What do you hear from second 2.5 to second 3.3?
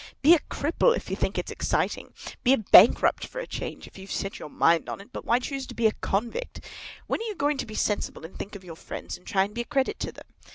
a bankrupt,